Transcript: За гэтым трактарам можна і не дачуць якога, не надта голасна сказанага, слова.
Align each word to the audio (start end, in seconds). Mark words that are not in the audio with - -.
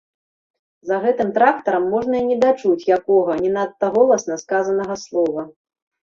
За 0.91 0.95
гэтым 1.01 1.27
трактарам 1.35 1.83
можна 1.91 2.15
і 2.23 2.29
не 2.29 2.37
дачуць 2.45 2.87
якога, 2.97 3.35
не 3.43 3.51
надта 3.57 3.85
голасна 3.99 4.39
сказанага, 4.45 4.97
слова. 5.05 5.45